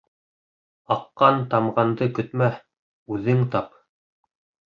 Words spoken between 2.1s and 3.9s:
көтмә, үҙең тап.